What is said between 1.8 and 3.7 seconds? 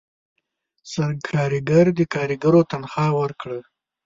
د کارګرو تنخواه ورکړه.